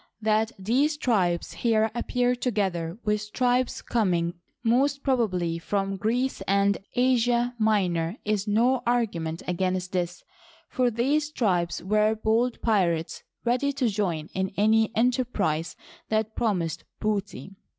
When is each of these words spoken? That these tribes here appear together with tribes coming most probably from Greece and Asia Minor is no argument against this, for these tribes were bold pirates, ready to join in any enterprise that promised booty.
That 0.23 0.51
these 0.57 0.97
tribes 0.97 1.51
here 1.53 1.91
appear 1.93 2.35
together 2.35 2.97
with 3.05 3.31
tribes 3.33 3.83
coming 3.83 4.33
most 4.63 5.03
probably 5.03 5.59
from 5.59 5.95
Greece 5.95 6.41
and 6.47 6.79
Asia 6.95 7.53
Minor 7.59 8.17
is 8.25 8.47
no 8.47 8.81
argument 8.87 9.43
against 9.47 9.91
this, 9.91 10.23
for 10.67 10.89
these 10.89 11.29
tribes 11.31 11.83
were 11.83 12.15
bold 12.15 12.59
pirates, 12.63 13.21
ready 13.45 13.71
to 13.73 13.89
join 13.89 14.29
in 14.33 14.51
any 14.57 14.89
enterprise 14.97 15.75
that 16.09 16.35
promised 16.35 16.83
booty. 16.99 17.53